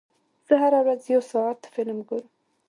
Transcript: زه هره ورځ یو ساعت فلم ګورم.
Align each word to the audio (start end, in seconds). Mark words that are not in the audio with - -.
زه 0.47 0.53
هره 0.63 0.79
ورځ 0.83 1.01
یو 1.13 1.21
ساعت 1.31 1.59
فلم 1.73 1.97
ګورم. 2.09 2.29